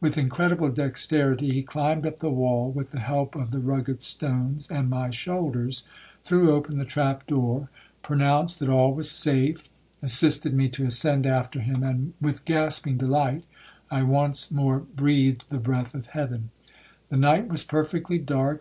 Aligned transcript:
With 0.00 0.16
incredible 0.16 0.68
dexterity 0.68 1.50
he 1.50 1.64
climbed 1.64 2.06
up 2.06 2.20
the 2.20 2.30
wall, 2.30 2.70
with 2.70 2.92
the 2.92 3.00
help 3.00 3.34
of 3.34 3.50
the 3.50 3.58
rugged 3.58 4.02
stones 4.02 4.68
and 4.70 4.88
my 4.88 5.10
shoulders,—threw 5.10 6.52
open 6.54 6.78
the 6.78 6.84
trap 6.84 7.26
door, 7.26 7.70
pronounced 8.00 8.60
that 8.60 8.68
all 8.68 8.94
was 8.94 9.10
safe, 9.10 9.70
assisted 10.00 10.54
me 10.54 10.68
to 10.68 10.86
ascend 10.86 11.26
after 11.26 11.58
him,—and, 11.58 12.12
with 12.20 12.44
gasping 12.44 12.98
delight, 12.98 13.42
I 13.90 14.04
once 14.04 14.48
more 14.48 14.78
breathed 14.78 15.48
the 15.50 15.58
breath 15.58 15.92
of 15.92 16.06
heaven. 16.06 16.50
The 17.08 17.16
night 17.16 17.48
was 17.48 17.64
perfectly 17.64 18.18
dark. 18.18 18.52